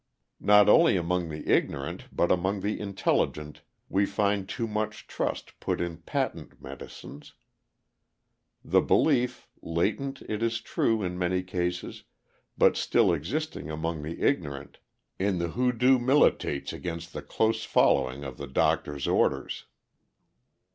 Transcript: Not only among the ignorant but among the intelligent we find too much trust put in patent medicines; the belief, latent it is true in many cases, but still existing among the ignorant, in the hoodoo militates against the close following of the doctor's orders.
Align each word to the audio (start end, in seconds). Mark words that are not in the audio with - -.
Not 0.39 0.67
only 0.67 0.97
among 0.97 1.29
the 1.29 1.47
ignorant 1.47 2.05
but 2.11 2.31
among 2.31 2.61
the 2.61 2.79
intelligent 2.79 3.61
we 3.87 4.07
find 4.07 4.49
too 4.49 4.65
much 4.67 5.05
trust 5.05 5.59
put 5.59 5.79
in 5.79 5.97
patent 5.97 6.59
medicines; 6.59 7.35
the 8.65 8.81
belief, 8.81 9.47
latent 9.61 10.23
it 10.23 10.41
is 10.41 10.59
true 10.59 11.03
in 11.03 11.19
many 11.19 11.43
cases, 11.43 12.03
but 12.57 12.75
still 12.75 13.13
existing 13.13 13.69
among 13.69 14.01
the 14.01 14.23
ignorant, 14.23 14.79
in 15.19 15.37
the 15.37 15.49
hoodoo 15.49 15.99
militates 15.99 16.73
against 16.73 17.13
the 17.13 17.21
close 17.21 17.63
following 17.63 18.23
of 18.23 18.37
the 18.37 18.47
doctor's 18.47 19.07
orders. 19.07 19.65